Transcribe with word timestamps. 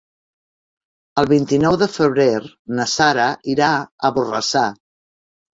El 1.23 1.27
vint-i-nou 1.31 1.77
de 1.83 1.87
febrer 1.97 2.27
na 2.79 2.87
Sara 2.95 3.29
irà 3.55 3.71
a 4.11 4.15
Borrassà. 4.17 4.65